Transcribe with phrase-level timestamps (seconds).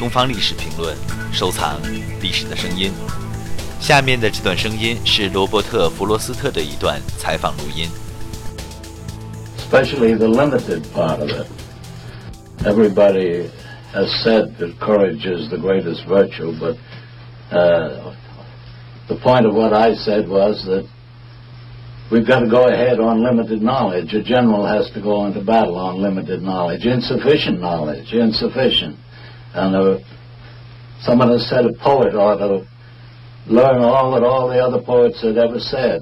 [0.00, 0.96] 东方历史评论》，
[1.32, 1.80] 收藏
[2.20, 2.92] 历史的声音。
[3.80, 7.88] 下面的这段声音是罗伯特·弗罗斯特的一段采访录音。
[9.58, 11.46] Especially the limited part of it.
[12.64, 13.50] Everybody
[13.92, 16.76] has said that courage is the greatest virtue, but
[17.50, 18.14] uh,
[19.08, 20.86] the point of what I said was that
[22.10, 24.14] we've got to go ahead on limited knowledge.
[24.14, 28.96] A general has to go into battle on limited knowledge, insufficient knowledge, insufficient.
[29.53, 29.99] And uh,
[31.01, 32.65] someone has said a poet ought to
[33.47, 36.01] learn all that all the other poets had ever said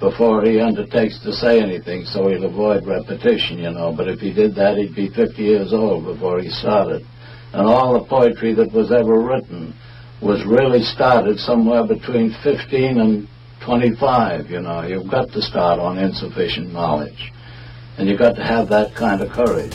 [0.00, 3.92] before he undertakes to say anything, so he'll avoid repetition, you know.
[3.96, 7.02] But if he did that, he'd be 50 years old before he started.
[7.52, 9.74] And all the poetry that was ever written
[10.22, 13.28] was really started somewhere between 15 and
[13.64, 14.82] 25, you know.
[14.82, 17.32] You've got to start on insufficient knowledge.
[17.98, 19.74] And you've got to have that kind of courage.